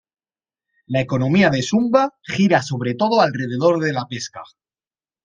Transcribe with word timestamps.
La 0.87 0.99
economía 0.99 1.51
de 1.51 1.61
Sumba 1.61 2.15
gira 2.23 2.63
sobre 2.63 2.95
todo 2.95 3.21
alrededor 3.21 3.79
de 3.79 3.93
la 3.93 4.07
pesca. 4.07 4.41